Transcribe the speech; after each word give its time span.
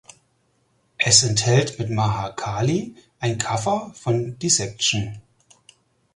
Es 0.97 1.21
enthält 1.21 1.77
mit 1.77 1.91
"Maha 1.91 2.31
Kali" 2.31 2.95
ein 3.19 3.37
Cover 3.37 3.93
von 3.93 4.39
Dissection. 4.39 5.21